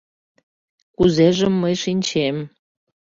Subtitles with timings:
[0.95, 2.37] —Кузежым мый шинчем.